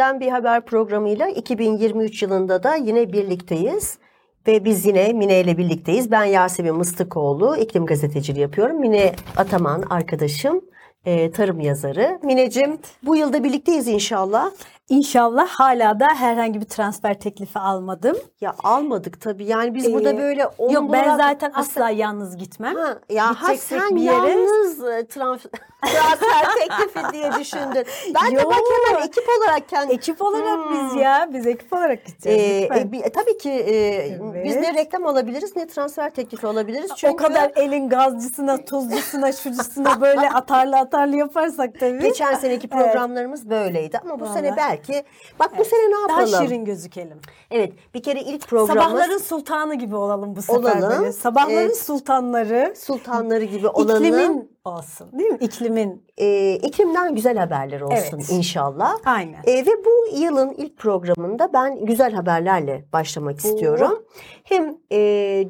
İklimden 0.00 0.20
Bir 0.20 0.28
Haber 0.28 0.64
programıyla 0.64 1.28
2023 1.28 2.22
yılında 2.22 2.62
da 2.62 2.74
yine 2.74 3.12
birlikteyiz. 3.12 3.98
Ve 4.46 4.64
biz 4.64 4.86
yine 4.86 5.12
Mine 5.12 5.40
ile 5.40 5.58
birlikteyiz. 5.58 6.10
Ben 6.10 6.24
Yasemin 6.24 6.74
Mıstıkoğlu, 6.74 7.56
iklim 7.56 7.86
gazeteciliği 7.86 8.42
yapıyorum. 8.42 8.80
Mine 8.80 9.14
Ataman 9.36 9.82
arkadaşım, 9.90 10.60
e, 11.04 11.30
tarım 11.30 11.60
yazarı. 11.60 12.18
Mineciğim 12.22 12.78
bu 13.02 13.16
yılda 13.16 13.44
birlikteyiz 13.44 13.88
inşallah. 13.88 14.50
İnşallah 14.90 15.48
hala 15.48 16.00
da 16.00 16.06
herhangi 16.08 16.60
bir 16.60 16.64
transfer 16.66 17.20
teklifi 17.20 17.58
almadım. 17.58 18.16
Ya 18.40 18.54
almadık 18.64 19.20
tabii. 19.20 19.44
Yani 19.44 19.74
biz 19.74 19.92
burada 19.92 20.10
Ee, 20.10 20.18
böyle 20.18 20.46
onun 20.58 20.72
Yok 20.72 20.92
ben 20.92 21.16
zaten 21.16 21.50
Ha, 21.50 21.60
asla 21.60 21.90
yalnız 21.90 22.36
gitmem. 22.36 22.76
Ha, 22.76 22.98
ya 23.10 23.42
ha 23.42 23.56
sen 23.56 23.96
bir 23.96 24.00
yere- 24.00 24.30
yalnız 24.30 24.84
e, 24.84 25.00
trans- 25.00 25.46
transfer 25.82 26.44
teklifi 26.58 27.12
diye 27.12 27.32
düşündün. 27.40 27.84
Ben 28.22 28.30
de 28.30 28.40
Yok. 28.40 28.46
bak 28.52 28.58
hemen 28.88 29.06
ekip 29.06 29.24
olarak 29.38 29.68
kendi... 29.68 29.92
Ekip 29.92 30.22
olarak 30.22 30.58
Hmm. 30.58 30.72
biz 30.88 31.00
ya. 31.02 31.28
Biz 31.32 31.46
ekip 31.46 31.72
olarak 31.72 31.98
Ee, 31.98 32.04
gideceğiz. 32.06 32.62
lütfen. 32.62 32.86
e, 32.88 32.92
bi- 32.92 33.02
tabii 33.14 33.38
ki 33.38 33.50
e, 33.50 33.74
Evet. 33.74 34.44
biz 34.44 34.56
ne 34.56 34.74
reklam 34.74 35.06
alabiliriz 35.06 35.56
ne 35.56 35.66
transfer 35.66 36.10
teklifi 36.10 36.46
alabiliriz. 36.46 36.90
Çünkü 36.96 37.14
o 37.14 37.16
kadar 37.16 37.52
elin 37.56 37.88
gazcısına, 37.88 38.64
tuzcusuna, 38.64 39.32
şucusuna 39.32 40.00
böyle 40.00 40.30
atarlı 40.34 40.76
atarlı 40.76 41.16
yaparsak 41.16 41.80
tabii. 41.80 42.00
geçen 42.02 42.34
seneki 42.34 42.68
Evet. 42.72 42.84
programlarımız 42.84 43.50
böyleydi 43.50 43.98
ama 44.04 44.20
bu 44.20 44.26
sene 44.26 44.50
Vallahi. 44.50 44.56
Belki 44.88 45.04
bak 45.38 45.58
bu 45.58 45.64
sene 45.64 45.80
ne 45.90 46.08
Daha 46.08 46.20
yapalım? 46.22 46.44
şirin 46.46 46.64
gözükelim. 46.64 47.18
Evet 47.50 47.72
bir 47.94 48.02
kere 48.02 48.20
ilk 48.20 48.48
programımız 48.48 48.84
Sabahların 48.84 49.18
sultanı 49.18 49.74
gibi 49.74 49.96
olalım 49.96 50.36
bu 50.36 50.42
sefer 50.42 50.58
Olalım. 50.60 50.98
böyle. 51.00 51.12
Sabahların 51.12 51.70
Ee, 51.70 51.74
sultanları. 51.74 52.74
sultanları 52.76 53.44
gibi 53.44 53.68
olanı 53.68 53.98
İklimin 53.98 54.50
olsun 54.64 55.08
değil 55.18 55.30
mi? 55.30 55.38
İklimin. 55.40 56.04
e, 56.18 56.54
iklimden 56.54 57.14
güzel 57.14 57.36
haberler 57.38 57.80
olsun 57.80 58.18
Evet. 58.18 58.30
inşallah. 58.30 58.94
Aynen. 59.04 59.40
E, 59.46 59.52
ve 59.66 59.70
bu 59.84 60.16
yılın 60.18 60.50
ilk 60.52 60.76
programında 60.78 61.52
ben 61.52 61.84
güzel 61.84 62.12
haberlerle 62.12 62.84
başlamak 62.92 63.38
istiyorum. 63.38 64.02
Hem 64.44 64.76
e, 64.92 64.98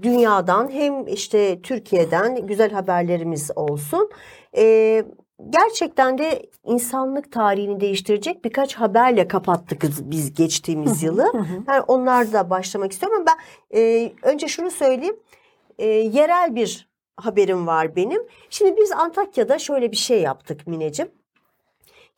dünyadan 0.02 0.70
hem 0.70 1.06
işte 1.08 1.62
Türkiye'den 1.62 2.46
güzel 2.46 2.70
haberlerimiz 2.70 3.50
olsun. 3.56 4.10
E, 4.56 5.04
gerçekten 5.50 6.18
de 6.18 6.42
insanlık 6.64 7.32
tarihini 7.32 7.80
değiştirecek 7.80 8.44
birkaç 8.44 8.74
haberle 8.74 9.28
kapattık 9.28 9.82
biz- 9.82 10.34
geçtiğimiz 10.34 11.02
yılı. 11.02 11.32
Yani 11.68 11.80
onlar 11.80 12.32
da 12.32 12.50
başlamak 12.50 12.92
istiyorum 12.92 13.18
ama 13.18 13.26
ben 13.26 13.78
e, 13.78 14.12
önce 14.22 14.48
şunu 14.48 14.70
söyleyeyim. 14.70 15.16
E, 15.78 15.86
yerel 15.86 16.54
bir 16.54 16.88
haberim 17.16 17.66
var 17.66 17.96
benim. 17.96 18.22
Şimdi 18.50 18.76
biz 18.76 18.92
Antakya'da 18.92 19.58
şöyle 19.58 19.92
bir 19.92 19.96
şey 19.96 20.20
yaptık 20.22 20.66
Mineciğim 20.66 21.10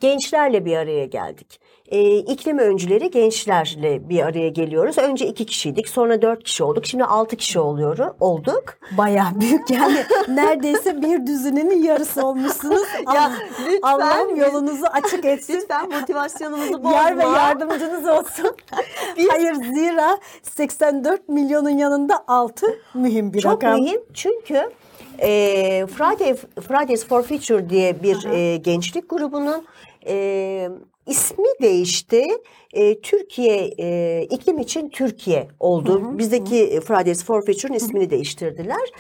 gençlerle 0.02 0.64
bir 0.64 0.76
araya 0.76 1.04
geldik. 1.06 1.60
Ee, 1.88 2.16
iklim 2.16 2.58
öncüleri 2.58 3.10
gençlerle 3.10 4.08
bir 4.08 4.22
araya 4.22 4.48
geliyoruz. 4.48 4.98
Önce 4.98 5.26
iki 5.26 5.46
kişiydik, 5.46 5.88
sonra 5.88 6.22
dört 6.22 6.44
kişi 6.44 6.64
olduk. 6.64 6.86
Şimdi 6.86 7.04
altı 7.04 7.36
kişi 7.36 7.60
oluyor, 7.60 8.14
olduk. 8.20 8.64
Bayağı 8.98 9.40
büyük 9.40 9.70
yani. 9.70 10.04
Neredeyse 10.28 11.02
bir 11.02 11.26
düzinenin 11.26 11.82
yarısı 11.82 12.26
olmuşsunuz. 12.26 12.82
Allah- 13.06 13.32
lütfen 13.66 13.78
Allah'ım 13.82 14.30
biz- 14.36 14.38
yolunuzu 14.42 14.86
açık 14.86 15.24
etsin. 15.24 15.54
Lütfen 15.54 15.88
motivasyonumuzu 15.90 16.72
bozma. 16.72 16.92
Yar 16.96 17.18
ve 17.18 17.22
yardımcınız 17.22 18.08
olsun. 18.08 18.56
Hayır 19.30 19.54
zira 19.54 20.18
84 20.42 21.28
milyonun 21.28 21.70
yanında 21.78 22.24
6 22.28 22.66
mühim 22.94 23.32
bir 23.32 23.40
Çok 23.40 23.52
rakam. 23.64 23.80
mühim 23.80 24.00
çünkü 24.14 24.70
e, 25.18 25.86
Friday, 25.86 26.34
Fridays 26.68 27.06
for 27.06 27.22
Future 27.22 27.70
diye 27.70 28.02
bir 28.02 28.24
e, 28.24 28.56
gençlik 28.56 29.10
grubunun 29.10 29.66
e, 30.06 30.68
ismi 31.06 31.46
değişti. 31.62 32.26
E, 32.72 33.00
Türkiye 33.00 33.70
e, 33.78 34.22
iklim 34.30 34.58
için 34.58 34.88
Türkiye 34.88 35.48
oldu. 35.60 36.18
Bizdeki 36.18 36.80
Fridays 36.80 37.24
for 37.24 37.46
Future'ın 37.46 37.76
ismini 37.76 38.10
değiştirdiler. 38.10 38.90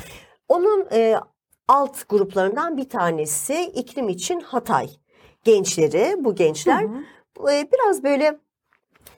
Onun 0.48 0.86
e, 0.92 1.16
alt 1.68 2.08
gruplarından 2.08 2.76
bir 2.76 2.88
tanesi 2.88 3.62
iklim 3.62 4.08
için 4.08 4.40
Hatay 4.40 4.88
gençleri. 5.44 6.24
Bu 6.24 6.34
gençler 6.34 6.82
e, 7.52 7.68
biraz 7.72 8.04
böyle 8.04 8.38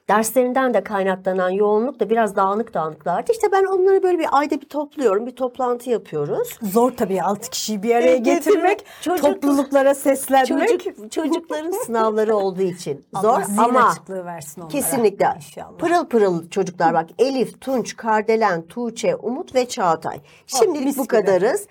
derslerinden 0.09 0.75
de 0.75 0.85
kaynaklanan 0.85 1.51
yoğunluk 1.51 2.01
da 2.01 2.11
biraz 2.11 2.37
dağınık 2.37 2.75
dağınıklardı. 2.75 3.33
İşte 3.33 3.53
ben 3.53 3.65
onları 3.65 4.03
böyle 4.03 4.19
bir 4.19 4.27
ayda 4.33 4.61
bir 4.61 4.69
topluyorum, 4.69 5.27
bir 5.27 5.37
toplantı 5.37 5.91
yapıyoruz. 5.91 6.59
Zor 6.63 6.91
tabii 6.91 7.23
6 7.23 7.51
kişiyi 7.51 7.83
bir 7.83 7.95
araya 7.95 8.17
Getirmek, 8.17 8.85
çocuk- 9.03 9.23
topluluklara 9.25 9.95
seslenmek. 9.95 10.49
Çocuk 10.69 11.13
çocukların 11.13 11.71
sınavları 11.87 12.37
olduğu 12.37 12.63
için 12.63 13.05
Allah 13.15 13.23
zor 13.23 13.43
zihin 13.43 13.59
ama 13.59 13.89
açıklığı 13.91 14.25
versin 14.25 14.61
onlara. 14.61 14.73
kesinlikle 14.73 15.27
İnşallah. 15.37 15.77
pırıl 15.79 16.07
pırıl 16.07 16.49
çocuklar 16.51 16.95
bak 16.95 17.07
Elif, 17.19 17.61
Tunç, 17.61 17.97
Kardelen, 17.97 18.63
Tuğçe, 18.63 19.17
Umut 19.17 19.55
ve 19.55 19.69
Çağatay. 19.69 20.21
Şimdilik 20.47 20.85
mis 20.85 20.99
bu 20.99 21.07
kadarız. 21.07 21.67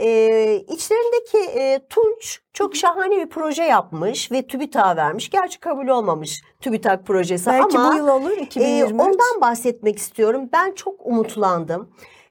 Ee, 0.00 0.64
içlerindeki 0.68 1.38
e, 1.38 1.80
Tunç 1.90 2.40
çok 2.52 2.76
şahane 2.76 3.16
bir 3.16 3.28
proje 3.28 3.62
yapmış 3.62 4.32
ve 4.32 4.46
TÜBİTAK'a 4.46 4.96
vermiş. 4.96 5.30
Gerçi 5.30 5.60
kabul 5.60 5.88
olmamış 5.88 6.42
TÜBİTAK 6.60 7.06
projesi 7.06 7.46
Belki 7.46 7.78
ama 7.78 7.92
bu 7.92 7.96
yıl 7.96 8.08
olur 8.08 8.30
e, 8.30 8.42
2023. 8.42 8.92
ondan 9.00 9.40
bahsetmek 9.40 9.98
istiyorum. 9.98 10.48
Ben 10.52 10.72
çok 10.72 11.06
umutlandım. 11.06 11.90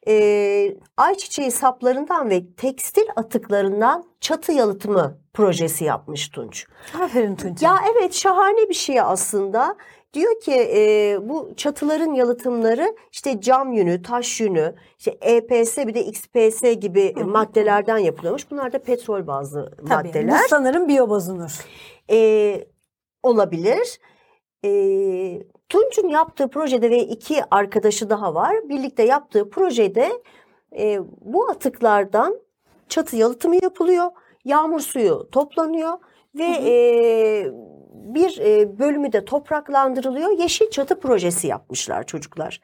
Ee, 0.09 0.75
ayçiçeği 0.97 1.51
saplarından 1.51 2.29
ve 2.29 2.44
tekstil 2.57 3.05
atıklarından 3.16 4.03
çatı 4.22 4.51
yalıtımı 4.51 5.17
projesi 5.34 5.84
yapmış 5.85 6.29
Tunç. 6.29 6.66
Aferin 7.01 7.35
Tunç. 7.35 7.61
Ya 7.61 7.75
evet 7.94 8.13
şahane 8.13 8.69
bir 8.69 8.73
şey 8.73 9.01
aslında. 9.01 9.75
Diyor 10.17 10.39
ki 10.39 10.53
e, 10.53 11.17
bu 11.22 11.53
çatıların 11.57 12.13
yalıtımları 12.13 12.95
işte 13.11 13.41
cam 13.41 13.73
yünü, 13.73 14.01
taş 14.01 14.41
yünü, 14.41 14.75
işte 15.00 15.17
EPS 15.22 15.78
bir 15.78 15.94
de 15.94 16.03
XPS 16.03 16.79
gibi 16.81 17.13
maddelerden 17.25 17.97
yapılıyormuş. 17.97 18.51
Bunlar 18.51 18.73
da 18.73 18.79
petrol 18.79 19.28
bazlı 19.28 19.72
Tabii. 19.89 20.07
maddeler. 20.07 20.39
Bu 20.44 20.47
sanırım 20.50 20.88
biyobozunur. 20.88 21.66
E, 22.11 22.67
olabilir. 23.23 24.00
E, 24.66 24.69
Tunç'un 25.69 26.07
yaptığı 26.07 26.47
projede 26.47 26.89
ve 26.89 26.99
iki 26.99 27.41
arkadaşı 27.51 28.09
daha 28.09 28.35
var. 28.35 28.69
Birlikte 28.69 29.03
yaptığı 29.03 29.49
projede 29.49 30.11
e, 30.78 30.99
bu 31.22 31.49
atıklardan 31.49 32.39
çatı 32.89 33.16
yalıtımı 33.16 33.55
yapılıyor. 33.55 34.11
Yağmur 34.45 34.79
suyu 34.79 35.29
toplanıyor 35.31 35.94
ve 36.38 36.44
e, 36.46 37.52
bir 37.94 38.40
e, 38.40 38.80
bölümü 38.80 39.14
de 39.14 39.25
topraklandırılıyor. 39.25 40.40
Yeşil 40.40 40.70
çatı 40.70 41.00
projesi 41.00 41.48
yapmışlar 41.48 42.03
çocuklar. 42.03 42.62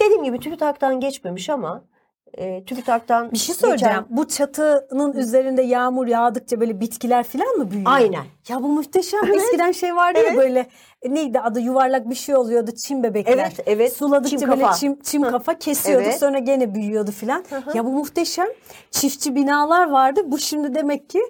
Dediğim 0.00 0.24
gibi 0.24 0.38
TÜBİTAK'tan 0.40 1.00
geçmemiş 1.00 1.50
ama 1.50 1.84
e, 2.38 2.64
TÜBİTAK'tan 2.64 3.32
Bir 3.32 3.36
şey 3.38 3.54
geçen- 3.54 3.68
soracağım. 3.68 4.06
Bu 4.10 4.28
çatının 4.28 5.12
üzerinde 5.12 5.62
yağmur 5.62 6.06
yağdıkça 6.06 6.60
böyle 6.60 6.80
bitkiler 6.80 7.22
falan 7.24 7.56
mı 7.56 7.70
büyüyor? 7.70 7.90
Aynen. 7.92 8.24
Ya 8.48 8.62
bu 8.62 8.68
muhteşem. 8.68 9.32
Eskiden 9.34 9.72
şey 9.72 9.96
vardı 9.96 10.18
ya 10.28 10.36
böyle 10.36 10.66
e, 11.02 11.14
neydi 11.14 11.40
adı 11.40 11.60
yuvarlak 11.60 12.10
bir 12.10 12.14
şey 12.14 12.36
oluyordu 12.36 12.70
çim 12.86 13.02
bebekler. 13.02 13.32
Evet, 13.38 13.52
evet. 13.66 13.92
Suladıkça 13.92 14.38
Çim 14.38 14.48
böyle 14.50 14.60
kafa. 14.62 14.74
çim, 14.74 15.00
çim 15.02 15.22
kafa 15.22 15.58
kesiyordu 15.58 16.04
Evet. 16.06 16.18
sonra 16.18 16.38
gene 16.38 16.74
büyüyordu 16.74 17.10
filan. 17.10 17.44
Ya 17.74 17.84
bu 17.84 17.90
muhteşem. 17.92 18.46
Çiftçi 18.90 19.34
binalar 19.34 19.90
vardı. 19.90 20.20
Bu 20.24 20.38
şimdi 20.38 20.74
demek 20.74 21.10
ki 21.10 21.20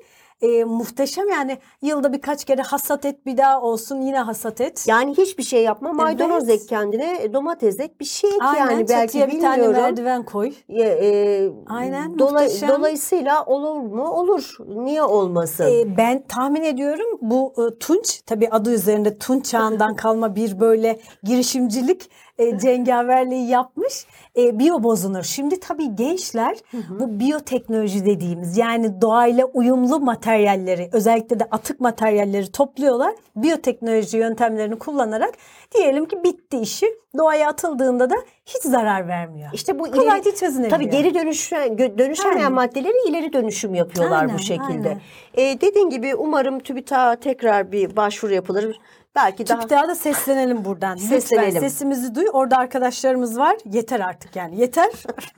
e, 0.43 0.65
muhteşem 0.65 1.29
yani 1.29 1.59
yılda 1.83 2.13
birkaç 2.13 2.45
kere 2.45 2.63
hasat 2.63 3.05
et 3.05 3.27
bir 3.27 3.37
daha 3.37 3.61
olsun 3.63 4.01
yine 4.01 4.19
hasat 4.19 4.61
et. 4.61 4.85
Yani 4.89 5.17
hiçbir 5.17 5.43
şey 5.43 5.63
yapma. 5.63 5.93
Maydanoz 5.93 6.45
Evet. 6.49 6.55
ek 6.61 6.67
kendine, 6.69 7.33
domates 7.33 7.81
ek 7.81 7.95
bir 8.01 8.05
şey 8.05 8.31
ek 8.31 8.39
Aynen 8.45 8.59
yani 8.71 8.89
belki 8.89 9.13
çatıya 9.13 9.29
bir 9.29 9.41
tane 9.41 9.57
bilmiyorum. 9.63 9.83
merdiven 9.83 10.23
koy. 10.25 10.53
Ya, 10.69 10.87
e, 10.87 11.49
Aynen, 11.69 12.19
dolay- 12.19 12.45
muhteşem. 12.45 12.69
dolayısıyla 12.69 13.45
olur 13.45 13.75
mu? 13.81 14.09
Olur. 14.11 14.57
Niye 14.67 15.03
olmasın? 15.03 15.65
Ee, 15.65 15.97
ben 15.97 16.23
tahmin 16.29 16.63
ediyorum 16.63 17.19
bu 17.21 17.53
e, 17.59 17.79
Tunç 17.79 18.23
tabii 18.27 18.49
adı 18.51 18.73
üzerinde 18.75 19.19
Tunç 19.19 19.47
çağından 19.51 19.97
kalma 19.97 20.37
bir 20.37 20.61
böyle 20.61 21.01
girişimcilik 21.23 22.11
e, 22.39 22.59
cengaverliği 22.59 23.49
yapmış. 23.49 24.07
E, 24.37 24.59
biyo 24.59 24.83
bozunur. 24.83 25.23
Şimdi 25.23 25.61
tabii 25.61 25.97
gençler 25.97 26.57
bu 27.01 27.21
biyoteknoloji 27.21 28.07
dediğimiz 28.07 28.57
yani 28.59 29.01
doğayla 29.03 29.45
uyumlu 29.45 30.01
materyalleri 30.01 30.89
özellikle 30.93 31.41
de 31.41 31.45
atık 31.51 31.81
materyalleri 31.81 32.53
topluyorlar. 32.53 33.15
Biyoteknoloji 33.37 34.17
yöntemlerini 34.19 34.79
kullanarak 34.79 35.35
diyelim 35.75 36.05
ki 36.09 36.25
bitti 36.25 36.59
işi. 36.59 36.87
Doğaya 37.19 37.49
atıldığında 37.49 38.11
da 38.11 38.15
hiç 38.47 38.63
zarar 38.63 39.09
vermiyor. 39.09 39.51
İşte 39.53 39.79
bu 39.79 39.83
Kolayca 39.91 40.17
ileri, 40.31 40.37
çözünebiliyor. 40.37 40.71
tabii 40.71 40.91
geri 40.91 41.15
dönüşen, 41.15 41.69
gö- 41.69 41.99
dönüşemeyen 41.99 42.37
Aynen. 42.37 42.53
maddeleri 42.53 43.09
ileri 43.09 43.33
dönüşüm 43.33 43.75
yapıyorlar 43.75 44.21
Aynen, 44.23 44.35
bu 44.35 44.39
şekilde. 44.39 44.89
aynen. 44.89 45.01
Ee, 45.35 45.61
dediğin 45.61 45.91
gibi 45.91 46.15
umarım 46.15 46.61
TÜBİTAK'a 46.61 47.21
tekrar 47.21 47.73
bir 47.73 47.97
başvuru 47.97 48.35
yapılır. 48.35 48.79
Belki 49.17 49.49
daha 49.49 49.59
TÜBİTAK'a 49.61 49.89
da 49.89 49.95
seslenelim 49.95 50.65
buradan. 50.65 50.97
Seslenelim. 50.97 51.49
Lütfen 51.49 51.61
sesimizi 51.61 52.15
duy. 52.15 52.27
Orada 52.33 52.57
arkadaşlarımız 52.57 53.39
var. 53.39 53.57
Yeter 53.65 54.01
artık 54.01 54.37
yani. 54.37 54.61
Yeter. 54.61 54.91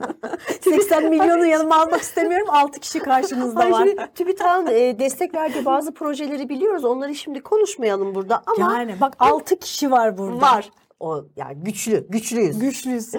80 0.61 1.09
milyonu 1.09 1.45
yanıma 1.45 1.75
almak 1.81 2.01
istemiyorum. 2.01 2.47
6 2.49 2.79
kişi 2.79 2.99
karşımızda 2.99 3.71
var. 3.71 3.89
TÜBİTAK'ın 4.15 4.67
e, 4.67 4.99
destek 4.99 5.35
verdiği 5.35 5.65
bazı 5.65 5.93
projeleri 5.93 6.49
biliyoruz. 6.49 6.85
Onları 6.85 7.15
şimdi 7.15 7.41
konuşmayalım 7.41 8.15
burada 8.15 8.43
ama 8.45 8.73
Yani 8.73 8.95
bak 9.01 9.15
6 9.19 9.59
kişi 9.59 9.91
var 9.91 10.17
burada. 10.17 10.41
var. 10.41 10.69
O 10.99 11.25
yani 11.35 11.55
güçlü, 11.63 12.07
güçlüyüz. 12.09 12.59
Güçlüyüz. 12.59 13.11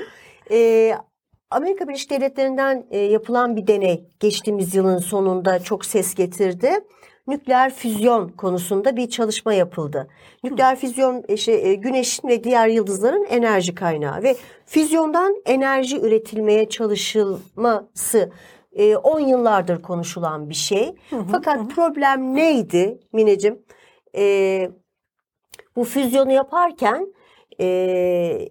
Ee, 0.50 0.94
Amerika 1.50 1.88
Birleşik 1.88 2.10
Devletleri'nden 2.10 2.86
e, 2.90 2.98
yapılan 2.98 3.56
bir 3.56 3.66
deney 3.66 4.08
geçtiğimiz 4.20 4.74
yılın 4.74 4.98
sonunda 4.98 5.58
çok 5.58 5.84
ses 5.84 6.14
getirdi. 6.14 6.70
Nükleer 7.26 7.74
füzyon 7.74 8.28
konusunda 8.28 8.96
bir 8.96 9.10
çalışma 9.10 9.54
yapıldı. 9.54 10.08
Nükleer 10.44 10.76
füzyon 10.76 11.24
e, 11.28 11.36
şey, 11.36 11.70
e, 11.70 11.74
güneşin 11.74 12.28
ve 12.28 12.44
diğer 12.44 12.68
yıldızların 12.68 13.24
enerji 13.24 13.74
kaynağı 13.74 14.22
ve 14.22 14.36
füzyondan 14.66 15.34
enerji 15.44 16.00
üretilmeye 16.00 16.68
çalışılması 16.68 18.32
e, 18.72 18.96
10 18.96 19.20
yıllardır 19.20 19.82
konuşulan 19.82 20.50
bir 20.50 20.54
şey. 20.54 20.94
Fakat 21.30 21.70
problem 21.70 22.34
neydi 22.34 23.00
Mineciğim? 23.12 23.62
E, 24.16 24.70
bu 25.76 25.84
füzyonu 25.84 26.32
yaparken 26.32 27.14
e, 27.60 28.48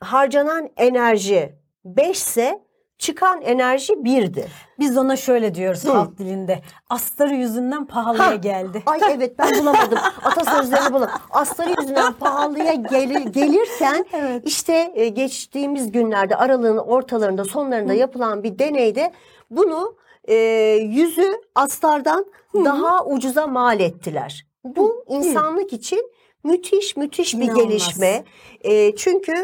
harcanan 0.00 0.70
enerji 0.76 1.54
5 1.84 2.16
ise 2.16 2.62
çıkan 3.02 3.42
enerji 3.42 3.92
1'di. 3.92 4.46
Biz 4.78 4.98
ona 4.98 5.16
şöyle 5.16 5.54
diyoruz 5.54 5.84
Hı. 5.84 5.90
halk 5.92 6.18
dilinde. 6.18 6.62
Astarı 6.90 7.34
yüzünden 7.34 7.84
pahalıya 7.86 8.26
Ha. 8.26 8.34
geldi. 8.34 8.82
Ay 8.86 9.00
evet 9.10 9.38
ben 9.38 9.58
bulamadım. 9.60 9.98
Atasözlerini 10.24 10.90
bulamadım. 10.90 11.14
Astarı 11.30 11.74
yüzünden 11.80 12.12
pahalıya 12.12 12.74
gelir, 12.74 13.20
gelirken 13.20 14.04
Evet. 14.12 14.42
işte 14.46 14.92
e, 14.94 15.08
geçtiğimiz 15.08 15.92
günlerde 15.92 16.36
aralığın 16.36 16.76
ortalarında 16.78 17.44
sonlarında 17.44 17.94
yapılan 17.94 18.42
bir 18.42 18.58
deneyde 18.58 19.12
bunu 19.50 19.96
e, 20.24 20.34
yüzü 20.82 21.32
astardan 21.54 22.26
daha 22.54 23.04
ucuza 23.04 23.46
mal 23.46 23.80
ettiler. 23.80 24.46
Bu 24.64 25.04
insanlık 25.08 25.72
için 25.72 26.10
müthiş 26.44 26.96
müthiş 26.96 27.34
bir 27.34 27.42
İnanılmaz. 27.42 27.64
gelişme. 27.68 28.24
E, 28.60 28.96
çünkü 28.96 29.34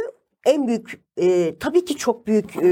en 0.46 0.66
büyük 0.66 1.07
e, 1.18 1.58
tabii 1.58 1.84
ki 1.84 1.96
çok 1.96 2.26
büyük 2.26 2.56
e, 2.56 2.62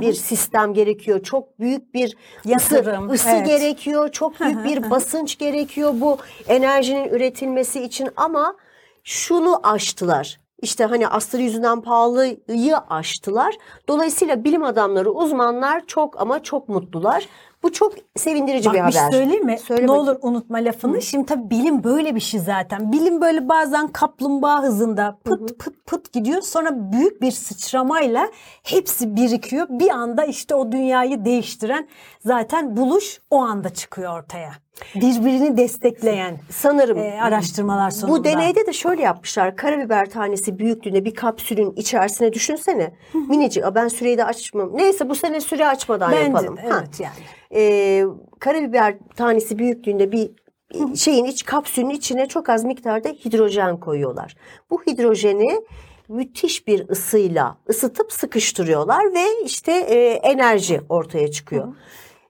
bir 0.00 0.12
sistem 0.12 0.74
gerekiyor. 0.74 1.22
Çok 1.22 1.58
büyük 1.60 1.94
bir 1.94 2.16
Yatırım, 2.44 3.10
ısı, 3.10 3.14
ısı 3.14 3.36
evet. 3.36 3.46
gerekiyor. 3.46 4.08
Çok 4.12 4.40
büyük 4.40 4.64
bir 4.64 4.90
basınç 4.90 5.38
gerekiyor 5.38 5.92
bu 5.94 6.18
enerjinin 6.48 7.08
üretilmesi 7.08 7.82
için 7.82 8.08
ama 8.16 8.56
şunu 9.04 9.60
aştılar. 9.62 10.40
İşte 10.62 10.84
hani 10.84 11.08
astarı 11.08 11.42
yüzünden 11.42 11.80
pahalıyı 11.80 12.76
aştılar. 12.90 13.54
Dolayısıyla 13.88 14.44
bilim 14.44 14.64
adamları, 14.64 15.10
uzmanlar 15.10 15.86
çok 15.86 16.20
ama 16.20 16.42
çok 16.42 16.68
mutlular. 16.68 17.28
Bu 17.66 17.72
çok 17.72 17.92
sevindirici 18.16 18.68
Bak 18.68 18.74
bir 18.74 18.86
bir 18.86 18.92
şey 18.92 19.00
haber. 19.02 19.16
söyleyeyim 19.16 19.44
mi? 19.44 19.58
Söyle 19.58 19.82
ne 19.82 19.88
bakayım. 19.88 20.08
olur 20.08 20.16
unutma 20.22 20.58
lafını. 20.58 21.02
Şimdi 21.02 21.26
tabii 21.26 21.50
bilim 21.50 21.84
böyle 21.84 22.14
bir 22.14 22.20
şey 22.20 22.40
zaten. 22.40 22.92
Bilim 22.92 23.20
böyle 23.20 23.48
bazen 23.48 23.88
kaplumbağa 23.88 24.62
hızında 24.62 25.18
pıt 25.24 25.58
pıt 25.58 25.86
pıt 25.86 26.12
gidiyor. 26.12 26.42
Sonra 26.42 26.92
büyük 26.92 27.22
bir 27.22 27.30
sıçramayla 27.30 28.28
hepsi 28.62 29.16
birikiyor. 29.16 29.66
Bir 29.70 29.90
anda 29.90 30.24
işte 30.24 30.54
o 30.54 30.72
dünyayı 30.72 31.24
değiştiren 31.24 31.88
zaten 32.24 32.76
buluş 32.76 33.20
o 33.30 33.36
anda 33.42 33.68
çıkıyor 33.70 34.18
ortaya. 34.22 34.52
Birbirini 34.94 35.56
destekleyen 35.56 36.36
Sanırım 36.50 36.98
e, 36.98 37.18
araştırmalar 37.22 37.90
sonunda. 37.90 38.18
Bu 38.18 38.24
deneyde 38.24 38.66
de 38.66 38.72
şöyle 38.72 39.02
yapmışlar. 39.02 39.56
Karabiber 39.56 40.10
tanesi 40.10 40.58
büyüklüğünde 40.58 41.04
bir 41.04 41.14
kapsülün 41.14 41.72
içerisine 41.76 42.32
düşünsene. 42.32 42.92
Minicik. 43.28 43.64
"Aa, 43.64 43.74
Ben 43.74 43.88
süreyi 43.88 44.18
de 44.18 44.24
açmam. 44.24 44.70
Neyse 44.76 45.08
bu 45.08 45.14
sene 45.14 45.40
süre 45.40 45.66
açmadan 45.68 46.12
Bence 46.12 46.22
yapalım. 46.24 46.56
de, 46.56 46.60
Ha. 46.60 46.78
evet 46.80 47.00
yani. 47.00 47.14
Ee, 47.56 48.04
karabiber 48.38 48.96
tanesi 49.16 49.58
büyüklüğünde 49.58 50.12
bir 50.12 50.30
şeyin 50.96 51.24
iç 51.24 51.44
kapsülün 51.44 51.90
içine 51.90 52.26
çok 52.26 52.48
az 52.48 52.64
miktarda 52.64 53.08
hidrojen 53.08 53.80
koyuyorlar. 53.80 54.36
Bu 54.70 54.82
hidrojeni 54.82 55.62
müthiş 56.08 56.66
bir 56.66 56.88
ısıyla 56.88 57.58
ısıtıp 57.68 58.12
sıkıştırıyorlar 58.12 59.14
ve 59.14 59.24
işte 59.44 59.72
e, 59.72 60.10
enerji 60.10 60.80
ortaya 60.88 61.30
çıkıyor. 61.30 61.76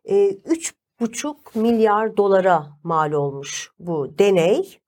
E, 0.05 0.29
üç 0.29 0.75
buçuk 1.01 1.57
milyar 1.57 2.17
dolara 2.17 2.67
mal 2.83 3.13
olmuş 3.13 3.71
bu 3.79 4.19
deney. 4.19 4.79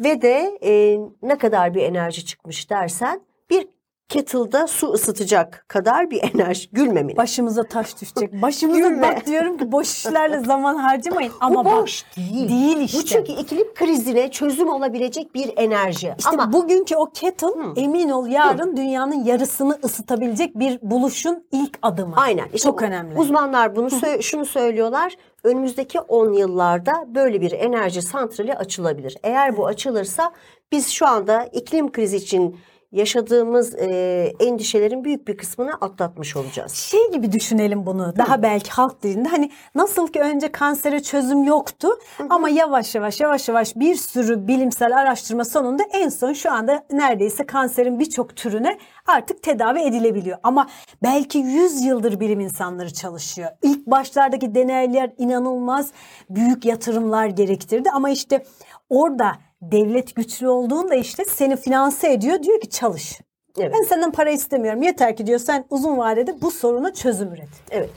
Ve 0.00 0.22
de 0.22 0.58
e, 0.62 0.98
ne 1.22 1.38
kadar 1.38 1.74
bir 1.74 1.82
enerji 1.82 2.24
çıkmış 2.24 2.70
dersen 2.70 3.20
kettle'da 4.10 4.66
su 4.66 4.92
ısıtacak 4.92 5.64
kadar 5.68 6.10
bir 6.10 6.20
enerji. 6.34 6.68
Gülme 6.72 7.02
Mine. 7.02 7.16
Başımıza 7.16 7.62
taş 7.62 8.00
düşecek. 8.00 8.42
Başımıza 8.42 8.78
Gülme. 8.88 9.02
bak 9.02 9.26
diyorum 9.26 9.58
ki 9.58 9.72
boş 9.72 9.88
işlerle 9.90 10.40
zaman 10.40 10.74
harcamayın. 10.76 11.32
Ama 11.40 11.60
Bu 11.60 11.64
bak, 11.64 11.76
boş 11.82 12.04
değil. 12.16 12.48
Değil 12.48 12.76
işte. 12.78 12.98
Bu 12.98 13.04
çünkü 13.04 13.32
iklim 13.32 13.74
krizine 13.74 14.30
çözüm 14.30 14.68
olabilecek 14.68 15.34
bir 15.34 15.52
enerji. 15.56 16.14
İşte 16.18 16.30
Ama 16.30 16.52
bugünkü 16.52 16.96
o 16.96 17.10
kettle 17.10 17.46
emin 17.76 18.10
ol 18.10 18.26
yarın 18.26 18.76
dünyanın 18.76 19.24
yarısını 19.24 19.78
ısıtabilecek 19.84 20.58
bir 20.58 20.78
buluşun 20.82 21.44
ilk 21.52 21.78
adımı. 21.82 22.14
aynen. 22.16 22.44
İşte 22.46 22.58
Çok 22.58 22.82
önemli. 22.82 23.18
Uzmanlar 23.18 23.76
bunu 23.76 23.86
sö- 23.88 24.22
şunu 24.22 24.44
söylüyorlar. 24.46 25.14
Önümüzdeki 25.44 26.00
10 26.00 26.32
yıllarda 26.32 27.04
böyle 27.14 27.40
bir 27.40 27.52
enerji 27.52 28.02
santrali 28.02 28.54
açılabilir. 28.54 29.16
Eğer 29.22 29.56
bu 29.56 29.66
açılırsa 29.66 30.32
biz 30.72 30.88
şu 30.88 31.06
anda 31.06 31.44
iklim 31.44 31.92
krizi 31.92 32.16
için 32.16 32.56
yaşadığımız 32.92 33.74
e, 33.74 34.32
endişelerin 34.40 35.04
büyük 35.04 35.28
bir 35.28 35.36
kısmını 35.36 35.72
atlatmış 35.72 36.36
olacağız. 36.36 36.72
şey 36.72 37.10
gibi 37.12 37.32
düşünelim 37.32 37.86
bunu 37.86 38.14
daha 38.16 38.42
belki 38.42 38.70
halk 38.70 39.02
dilinde 39.02 39.28
hani 39.28 39.50
nasıl 39.74 40.06
ki 40.08 40.20
önce 40.20 40.52
kansere 40.52 41.02
çözüm 41.02 41.44
yoktu 41.44 41.88
ama 42.30 42.48
yavaş 42.48 42.94
yavaş 42.94 43.20
yavaş 43.20 43.48
yavaş 43.48 43.76
bir 43.76 43.94
sürü 43.94 44.48
bilimsel 44.48 44.98
araştırma 44.98 45.44
sonunda 45.44 45.82
en 45.92 46.08
son 46.08 46.32
şu 46.32 46.52
anda 46.52 46.84
neredeyse 46.92 47.46
kanserin 47.46 47.98
birçok 47.98 48.36
türüne 48.36 48.78
artık 49.06 49.42
tedavi 49.42 49.80
edilebiliyor. 49.80 50.38
Ama 50.42 50.68
belki 51.02 51.38
100 51.38 51.84
yıldır 51.84 52.20
bilim 52.20 52.40
insanları 52.40 52.92
çalışıyor. 52.92 53.50
İlk 53.62 53.86
başlardaki 53.86 54.54
deneyler 54.54 55.10
inanılmaz 55.18 55.90
büyük 56.30 56.64
yatırımlar 56.64 57.26
gerektirdi 57.26 57.90
ama 57.90 58.10
işte 58.10 58.44
orada 58.90 59.32
devlet 59.62 60.14
güçlü 60.16 60.48
olduğunda 60.48 60.94
işte 60.94 61.24
seni 61.24 61.56
finanse 61.56 62.12
ediyor 62.12 62.42
diyor 62.42 62.60
ki 62.60 62.70
çalış. 62.70 63.20
Evet. 63.58 63.74
Ben 63.78 63.82
senden 63.82 64.12
para 64.12 64.30
istemiyorum. 64.30 64.82
Yeter 64.82 65.16
ki 65.16 65.26
diyor 65.26 65.38
sen 65.38 65.64
uzun 65.70 65.98
vadede 65.98 66.40
bu 66.40 66.50
soruna 66.50 66.94
çözüm 66.94 67.32
üret. 67.32 67.48
Evet. 67.70 67.90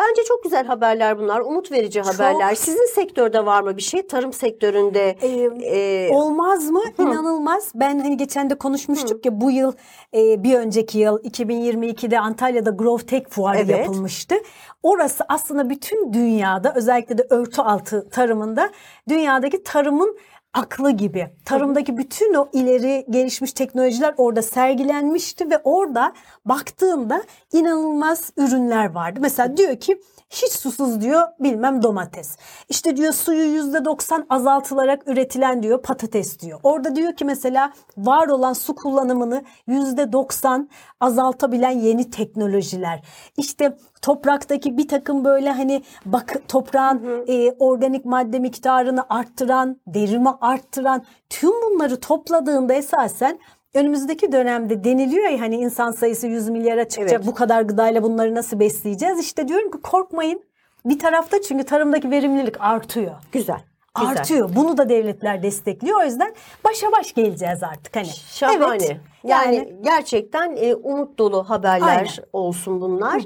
Bence 0.00 0.22
çok 0.28 0.42
güzel 0.42 0.66
haberler 0.66 1.18
bunlar. 1.18 1.40
Umut 1.40 1.72
verici 1.72 2.00
haberler. 2.00 2.54
Sizin 2.54 2.94
sektörde 2.94 3.46
var 3.46 3.62
mı 3.62 3.76
bir 3.76 3.82
şey? 3.82 4.06
Tarım 4.06 4.32
sektöründe 4.32 5.16
Ee, 5.22 5.28
e, 5.64 6.10
Olmaz 6.14 6.70
mı? 6.70 6.82
İnanılmaz. 6.98 7.72
Ben 7.74 7.98
hani 7.98 8.16
geçen 8.16 8.50
de 8.50 8.54
konuşmuştuk 8.54 9.26
ya 9.26 9.40
bu 9.40 9.50
yıl 9.50 9.72
e, 10.14 10.42
bir 10.42 10.54
önceki 10.58 10.98
yıl 10.98 11.18
2022'de 11.18 12.20
Antalya'da 12.20 12.70
Growth 12.70 13.04
Tech 13.04 13.28
fuarı 13.28 13.58
Evet. 13.58 13.68
yapılmıştı. 13.68 14.34
Orası 14.82 15.24
aslında 15.28 15.70
bütün 15.70 16.12
dünyada 16.12 16.72
özellikle 16.76 17.18
de 17.18 17.26
örtü 17.30 17.62
altı 17.62 18.08
tarımında 18.10 18.70
dünyadaki 19.08 19.62
tarımın 19.62 20.18
aklı 20.54 20.90
gibi. 20.90 21.28
Tarımdaki 21.44 21.96
bütün 21.96 22.34
o 22.34 22.48
ileri 22.52 23.06
gelişmiş 23.10 23.52
teknolojiler 23.52 24.14
orada 24.16 24.42
sergilenmişti 24.42 25.50
ve 25.50 25.58
orada 25.64 26.12
baktığımda 26.44 27.22
inanılmaz 27.52 28.32
ürünler 28.36 28.90
vardı. 28.90 29.20
Mesela 29.22 29.56
diyor 29.56 29.76
ki 29.76 30.00
hiç 30.34 30.52
susuz 30.52 31.00
diyor 31.00 31.22
bilmem 31.40 31.82
domates. 31.82 32.36
İşte 32.68 32.96
diyor 32.96 33.12
suyu 33.12 33.62
%90 33.62 34.26
azaltılarak 34.30 35.08
üretilen 35.08 35.62
diyor 35.62 35.82
patates 35.82 36.40
diyor. 36.40 36.60
Orada 36.62 36.96
diyor 36.96 37.16
ki 37.16 37.24
mesela 37.24 37.72
var 37.96 38.28
olan 38.28 38.52
su 38.52 38.74
kullanımını 38.74 39.42
%90 39.68 40.68
azaltabilen 41.00 41.70
yeni 41.70 42.10
teknolojiler. 42.10 43.02
İşte 43.36 43.76
topraktaki 44.02 44.78
bir 44.78 44.88
takım 44.88 45.24
böyle 45.24 45.50
hani 45.50 45.82
bak 46.06 46.42
toprağın 46.48 47.24
e, 47.26 47.52
organik 47.52 48.04
madde 48.04 48.38
miktarını 48.38 49.04
arttıran, 49.08 49.80
derimi 49.86 50.30
arttıran 50.40 51.04
tüm 51.30 51.50
bunları 51.50 52.00
topladığında 52.00 52.74
esasen 52.74 53.38
önümüzdeki 53.74 54.32
dönemde 54.32 54.84
deniliyor 54.84 55.28
ya 55.28 55.40
hani 55.40 55.56
insan 55.56 55.92
sayısı 55.92 56.26
100 56.26 56.48
milyara 56.48 56.88
çıkacak 56.88 57.12
Evet. 57.16 57.26
bu 57.26 57.34
kadar 57.34 57.62
gıdayla 57.62 58.02
bunları 58.02 58.34
nasıl 58.34 58.60
besleyeceğiz? 58.60 59.18
İşte 59.20 59.48
diyorum 59.48 59.70
ki 59.70 59.78
korkmayın. 59.82 60.42
Bir 60.84 60.98
tarafta 60.98 61.42
çünkü 61.42 61.64
tarımdaki 61.64 62.10
verimlilik 62.10 62.60
artıyor. 62.60 63.12
güzel. 63.32 63.60
Güzel. 64.00 64.10
artıyor. 64.10 64.50
Bunu 64.56 64.76
da 64.78 64.88
devletler 64.88 65.42
destekliyor. 65.42 66.00
O 66.00 66.04
yüzden 66.04 66.34
başa 66.64 66.92
baş 66.92 67.14
geleceğiz 67.14 67.62
artık 67.62 67.96
hani. 67.96 68.06
Şahane. 68.06 68.64
Evet, 68.68 68.96
yani, 69.24 69.76
gerçekten 69.80 70.56
e, 70.56 70.74
umut 70.74 71.18
dolu 71.18 71.50
haberler 71.50 71.88
Aynen. 71.88 72.08
olsun 72.32 72.80
bunlar. 72.80 73.22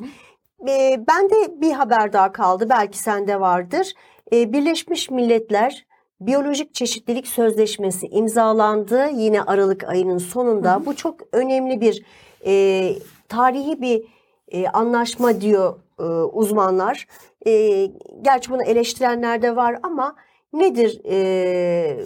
E, 0.68 1.04
bende 1.08 1.60
bir 1.60 1.72
haber 1.72 2.12
daha 2.12 2.32
kaldı. 2.32 2.68
Belki 2.70 2.98
sende 2.98 3.40
vardır. 3.40 3.92
E, 4.32 4.52
Birleşmiş 4.52 5.10
Milletler 5.10 5.86
Biyolojik 6.20 6.74
Çeşitlilik 6.74 7.26
Sözleşmesi 7.26 8.06
imzalandı. 8.06 9.08
Yine 9.14 9.42
Aralık 9.42 9.84
ayının 9.84 10.18
sonunda. 10.18 10.86
Bu 10.86 10.96
çok 10.96 11.20
önemli 11.32 11.80
bir 11.80 12.04
e, 12.46 12.94
tarihi 13.28 13.80
bir 13.82 14.02
e, 14.48 14.68
anlaşma 14.68 15.40
diyor 15.40 15.74
e, 15.98 16.02
uzmanlar. 16.32 17.06
E, 17.46 17.84
gerçi 18.22 18.50
bunu 18.50 18.62
eleştirenler 18.62 19.42
de 19.42 19.56
var 19.56 19.78
ama 19.82 20.16
nedir 20.52 21.00
e, 21.10 22.00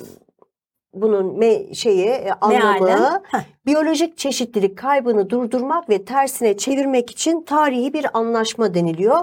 bunun 0.94 1.38
me, 1.38 1.74
şeyi 1.74 2.06
e, 2.06 2.30
anlamı? 2.40 3.22
Biyolojik 3.66 4.18
çeşitlilik 4.18 4.78
kaybını 4.78 5.30
durdurmak 5.30 5.88
ve 5.88 6.04
tersine 6.04 6.56
çevirmek 6.56 7.10
için 7.10 7.42
tarihi 7.42 7.92
bir 7.92 8.06
anlaşma 8.18 8.74
deniliyor. 8.74 9.20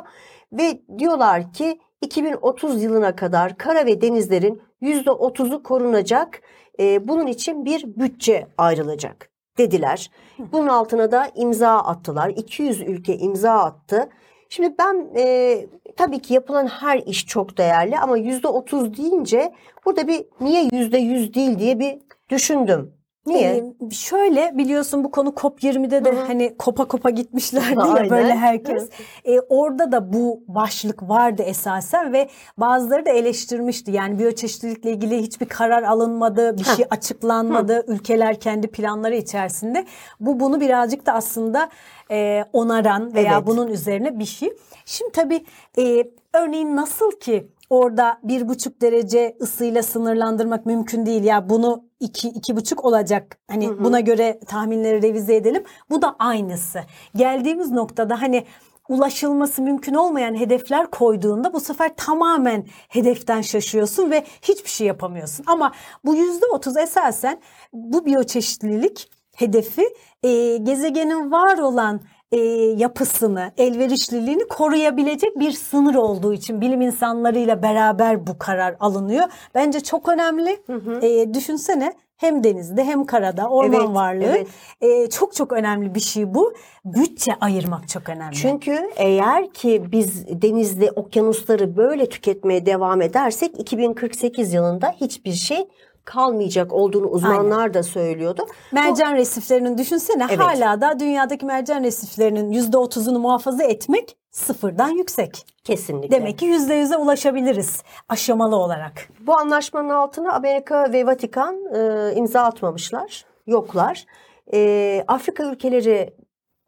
Ve 0.54 0.82
diyorlar 0.98 1.54
ki 1.54 1.80
2030 2.02 2.84
yılına 2.84 3.16
kadar 3.16 3.58
kara 3.58 3.86
ve 3.86 4.02
denizlerin 4.02 4.62
%30'u 4.82 5.64
korunacak. 5.64 6.42
Ee, 6.80 7.08
bunun 7.08 7.28
için 7.28 7.66
bir 7.66 7.84
bütçe 7.86 8.48
ayrılacak 8.58 9.30
dediler. 9.58 10.12
Bunun 10.52 10.68
altına 10.68 11.12
da 11.12 11.32
imza 11.36 11.80
attılar. 11.80 12.30
200 12.30 12.82
ülke 12.82 13.18
imza 13.18 13.52
attı. 13.52 14.10
Şimdi 14.50 14.76
ben 14.80 15.10
e, 15.16 15.66
tabii 15.98 16.20
ki 16.20 16.34
yapılan 16.34 16.68
her 16.68 16.98
iş 16.98 17.28
çok 17.28 17.58
değerli 17.58 18.00
ama 18.00 18.18
%30 18.18 18.98
deyince 18.98 19.54
burada 19.86 20.08
bir 20.08 20.26
niye 20.42 20.64
%100 20.64 21.34
değil 21.34 21.60
diye 21.60 21.80
bir 21.80 22.00
düşündüm. 22.30 22.99
Niye? 23.30 23.50
Ee, 23.50 23.92
şöyle 23.92 24.58
biliyorsun 24.58 25.04
bu 25.04 25.12
konu 25.12 25.30
COP20'de 25.30 26.06
de 26.06 26.12
Hı 26.12 26.16
hı. 26.22 26.26
hani 26.28 26.58
kopa 26.58 26.86
kopa 26.88 27.10
gitmişlerdi 27.10 27.80
Aynen. 27.82 28.04
ya 28.04 28.10
böyle 28.10 28.36
herkes. 28.36 28.90
Ee, 29.26 29.40
orada 29.40 29.92
da 29.92 30.14
bu 30.14 30.44
başlık 30.48 31.10
vardı 31.10 31.42
esasen 31.44 32.14
ve 32.14 32.30
bazıları 32.58 33.06
da 33.06 33.10
eleştirmişti. 33.10 33.92
Yani 33.92 34.20
biyoçeşitlilikle 34.20 34.92
ilgili 34.92 35.22
hiçbir 35.22 35.46
karar 35.46 35.84
alınmadı, 35.84 36.58
bir 36.58 36.64
Heh. 36.64 36.76
şey 36.76 36.86
açıklanmadı. 36.90 37.84
Ülkeler 37.88 38.40
kendi 38.40 38.68
planları 38.68 39.16
içerisinde. 39.16 39.86
Bu 40.20 40.40
bunu 40.40 40.62
birazcık 40.62 41.06
da 41.06 41.14
aslında 41.14 41.70
e, 42.12 42.46
onaran 42.54 43.14
veya 43.14 43.34
Evet. 43.36 43.48
bunun 43.48 43.68
üzerine 43.68 44.20
bir 44.20 44.26
şey. 44.26 44.54
Şimdi 44.86 45.12
tabii 45.12 45.46
e, 45.78 46.04
örneğin 46.34 46.76
nasıl 46.76 47.12
ki 47.12 47.48
orada 47.70 48.20
bir 48.24 48.48
buçuk 48.48 48.82
derece 48.82 49.38
ısıyla 49.42 49.84
sınırlandırmak 49.84 50.66
mümkün 50.66 51.06
değil. 51.06 51.24
Ya 51.24 51.50
bunu 51.50 51.84
iki, 52.00 52.30
iki 52.30 52.56
buçuk 52.56 52.86
olacak. 52.86 53.40
Hani 53.48 53.68
Hı 53.68 53.72
hı. 53.72 53.84
buna 53.84 54.00
göre 54.00 54.40
tahminleri 54.48 55.02
revize 55.02 55.36
edelim. 55.36 55.64
Bu 55.90 56.02
da 56.02 56.16
aynısı. 56.20 56.80
Geldiğimiz 57.16 57.72
noktada 57.72 58.22
hani 58.22 58.46
ulaşılması 58.90 59.62
mümkün 59.62 59.94
olmayan 59.94 60.40
hedefler 60.40 60.92
koyduğunda 60.92 61.54
bu 61.54 61.60
sefer 61.60 61.96
tamamen 61.98 62.66
hedeften 62.90 63.42
şaşıyorsun 63.42 64.12
ve 64.12 64.24
hiçbir 64.42 64.70
şey 64.70 64.88
yapamıyorsun. 64.88 65.46
Ama 65.48 65.72
bu 66.06 66.16
yüzde 66.16 66.46
otuz 66.46 66.78
esasen 66.78 67.42
bu 67.74 68.06
biyoçeşitlilik 68.06 69.12
hedefi 69.36 69.90
e, 70.24 70.58
gezegenin 70.58 71.32
var 71.32 71.58
olan 71.58 72.02
e, 72.32 72.38
yapısını, 72.78 73.52
elverişliliğini 73.58 74.48
koruyabilecek 74.48 75.40
bir 75.40 75.52
sınır 75.52 75.96
olduğu 75.96 76.34
için 76.34 76.62
bilim 76.62 76.82
insanlarıyla 76.82 77.64
beraber 77.64 78.28
bu 78.28 78.38
karar 78.38 78.76
alınıyor. 78.80 79.24
Bence 79.56 79.80
çok 79.80 80.10
önemli. 80.10 80.60
E, 81.02 81.34
düşünsene 81.34 81.94
hem 82.18 82.44
denizde 82.44 82.84
hem 82.84 83.06
karada 83.06 83.50
orman 83.50 83.86
Evet, 83.86 83.96
varlığı 83.96 84.24
evet. 84.24 84.48
e, 84.82 85.10
çok 85.10 85.34
çok 85.34 85.52
önemli 85.52 85.96
bir 85.96 86.00
şey 86.00 86.34
bu. 86.34 86.54
Bütçe 86.86 87.32
ayırmak 87.42 87.90
çok 87.90 88.10
önemli. 88.10 88.36
Çünkü 88.36 88.90
eğer 88.96 89.50
ki 89.54 89.84
biz 89.92 90.28
denizde 90.42 90.92
okyanusları 90.92 91.78
böyle 91.78 92.10
tüketmeye 92.10 92.66
devam 92.66 93.02
edersek 93.02 93.60
2048 93.60 94.54
yılında 94.54 94.96
hiçbir 95.02 95.34
şey 95.34 95.68
kalmayacak 96.10 96.74
olduğunu 96.74 97.08
uzmanlar 97.08 97.74
da 97.74 97.84
söylüyordu. 97.84 98.46
mercan 98.72 99.16
resiflerinin 99.16 99.78
düşünsene 99.78 100.26
Evet. 100.30 100.40
hala 100.40 100.82
da 100.82 101.00
dünyadaki 101.00 101.46
mercan 101.46 101.84
resiflerinin 101.84 102.52
%30'unu 102.52 103.20
muhafaza 103.20 103.64
etmek 103.64 104.18
sıfırdan 104.32 104.90
yüksek. 104.90 105.46
Kesinlikle. 105.64 106.16
Demek 106.18 106.40
ki 106.40 106.46
%100'e 106.46 106.98
ulaşabiliriz 106.98 107.84
aşamalı 108.10 108.56
olarak. 108.56 109.10
Bu 109.20 109.38
anlaşmanın 109.38 109.90
altına 109.90 110.34
Amerika 110.34 110.94
ve 110.94 111.06
Vatikan 111.06 111.56
e, 111.76 112.14
imza 112.16 112.42
atmamışlar. 112.42 113.26
Yoklar. 113.48 114.06
E, 114.54 115.04
Afrika 115.08 115.44
ülkeleri 115.44 116.14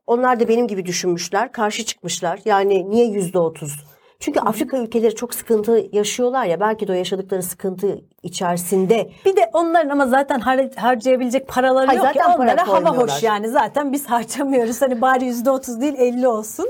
onlar 0.08 0.40
da 0.40 0.48
benim 0.48 0.68
gibi 0.68 0.86
düşünmüşler. 0.86 1.52
Karşı 1.52 1.86
çıkmışlar. 1.86 2.40
Yani 2.46 2.90
niye 2.90 3.06
yüzde 3.06 3.40
otuz? 3.40 3.86
Çünkü 4.22 4.40
Afrika 4.40 4.78
ülkeleri 4.78 5.16
çok 5.16 5.34
sıkıntı 5.34 5.86
yaşıyorlar 5.92 6.46
ya. 6.46 6.60
Belki 6.60 6.88
de 6.88 6.92
o 6.92 6.96
yaşadıkları 6.96 7.44
sıkıntı 7.44 8.02
içerisinde 8.24 9.10
Bir 9.26 9.36
de 9.36 9.50
onların 9.54 9.90
ama 9.90 10.08
zaten 10.08 10.40
har- 10.40 10.76
harcayabilecek 10.76 11.48
paraları 11.48 11.86
Hayır, 11.88 12.00
yok 12.00 12.08
zaten 12.08 12.30
ya 12.30 12.36
onlara 12.38 12.68
hava 12.68 12.98
hoş 12.98 13.24
yani 13.24 13.50
zaten 13.50 13.92
biz 13.92 14.06
harcamıyoruz. 14.06 14.82
Hani 14.82 15.02
bari 15.02 15.26
%30 15.26 15.82
değil 15.82 15.94
50 15.98 16.28
olsun. 16.28 16.66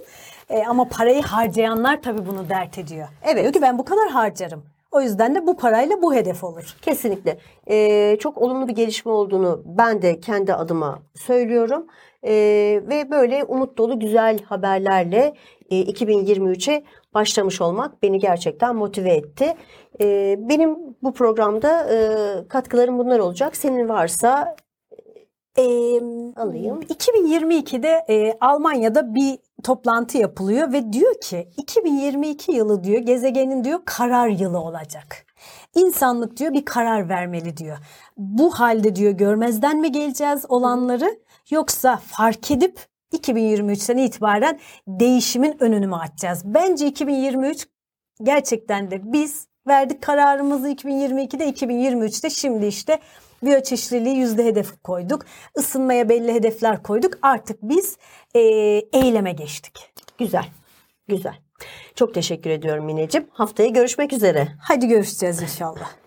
E, 0.50 0.63
ama 0.63 0.88
parayı 0.88 1.22
harcayanlar 1.22 2.01
tabii 2.01 2.25
bunu 2.25 2.50
dert 2.50 2.77
ediyor. 2.77 3.08
Evet. 3.24 3.43
Diyor 3.43 3.53
ki 3.53 3.62
ben 3.62 3.77
bu 3.77 3.86
kadar 3.86 4.10
harcarım. 4.10 4.63
O 4.91 5.01
yüzden 5.01 5.36
de 5.36 5.48
bu 5.48 5.58
parayla 5.58 6.01
bu 6.01 6.13
hedef 6.13 6.43
olur. 6.43 6.75
Kesinlikle. 6.81 7.38
Ee, 7.70 8.17
çok 8.20 8.38
olumlu 8.38 8.67
bir 8.67 8.74
gelişme 8.75 9.12
olduğunu 9.12 9.62
ben 9.65 10.01
de 10.01 10.20
kendi 10.20 10.53
adıma 10.53 11.00
söylüyorum. 11.15 11.86
Ee, 12.24 12.31
ve 12.89 13.12
böyle 13.12 13.43
umut 13.43 13.77
dolu 13.77 14.00
güzel 14.00 14.39
haberlerle 14.43 15.34
e, 15.72 15.75
2023'e 15.75 16.84
başlamış 17.13 17.62
olmak 17.62 18.03
beni 18.03 18.20
gerçekten 18.20 18.75
motive 18.75 19.13
etti. 19.13 19.56
Ee, 20.01 20.36
benim 20.39 20.77
bu 21.03 21.13
programda 21.13 21.94
e, 21.94 22.48
katkılarım 22.48 23.00
bunlar 23.00 23.20
olacak. 23.20 23.56
Senin 23.58 23.89
varsa 23.89 24.56
E, 25.58 25.63
Alayım. 26.36 26.82
2022'de 26.82 28.06
e, 28.10 28.38
Almanya'da 28.41 29.15
bir 29.15 29.38
toplantı 29.63 30.18
yapılıyor 30.18 30.74
ve 30.74 30.94
diyor 30.94 31.13
ki 31.22 31.50
2022 31.58 32.51
yılı 32.51 32.84
diyor 32.84 33.00
gezegenin 33.01 33.63
diyor 33.63 33.80
karar 33.86 34.27
yılı 34.27 34.60
olacak. 34.60 35.25
İnsanlık 35.75 36.38
diyor 36.38 36.53
bir 36.53 36.65
karar 36.65 37.10
vermeli 37.10 37.58
diyor. 37.58 37.77
Bu 38.18 38.51
halde 38.51 38.96
diyor 38.96 39.12
görmezden 39.12 39.77
mi 39.77 39.91
geleceğiz 39.91 40.46
olanları 40.50 41.20
yoksa 41.50 41.98
fark 41.98 42.51
edip 42.51 42.80
2023'ten 43.13 43.98
itibaren 43.98 44.60
değişimin 44.88 45.63
önünü 45.63 45.88
mü 45.88 45.96
açacağız? 45.96 46.41
Bence 46.46 46.88
2023 46.88 47.68
gerçekten 48.24 48.91
de 48.91 49.01
biz 49.03 49.48
verdik 49.68 50.01
kararımızı 50.01 50.70
2022'de 50.70 51.50
2023'te 51.50 52.30
şimdi 52.30 52.65
işte 52.65 53.00
biyoçeşitliliği 53.44 54.18
yüzde 54.18 54.46
hedef 54.46 54.84
koyduk. 54.84 55.25
Isınmaya 55.58 56.10
belli 56.10 56.34
hedefler 56.34 56.84
koyduk. 56.84 57.13
Artık 57.22 57.60
biz 57.62 57.98
e, 58.36 58.39
eyleme 58.94 59.32
geçtik. 59.32 59.94
güzel. 60.18 60.46
Güzel. 61.08 61.36
Çok 61.96 62.13
teşekkür 62.13 62.50
ediyorum 62.50 62.86
Mineciğim. 62.86 63.27
Haftaya 63.32 63.70
görüşmek 63.70 64.13
üzere. 64.13 64.48
Hadi 64.60 64.88
görüşeceğiz 64.88 65.41
inşallah. 65.41 66.00